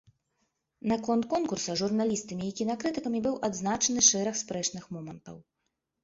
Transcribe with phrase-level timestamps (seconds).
[0.91, 5.37] На конт конкурса журналістамі і кінакрытыкамі быў адзначаны шэраг спрэчных момантаў.